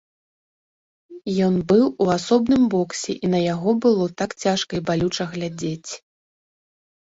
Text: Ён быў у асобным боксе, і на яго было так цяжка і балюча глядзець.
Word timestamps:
Ён 1.47 1.55
быў 1.71 1.83
у 2.05 2.07
асобным 2.15 2.63
боксе, 2.75 3.13
і 3.27 3.31
на 3.35 3.43
яго 3.53 3.71
было 3.85 4.05
так 4.23 4.35
цяжка 4.47 4.71
і 4.81 4.85
балюча 4.91 5.31
глядзець. 5.37 5.91